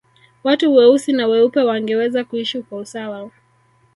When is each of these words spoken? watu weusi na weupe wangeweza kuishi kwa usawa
watu 0.43 0.75
weusi 0.75 1.13
na 1.13 1.27
weupe 1.27 1.63
wangeweza 1.63 2.23
kuishi 2.23 2.61
kwa 2.61 2.79
usawa 2.79 3.31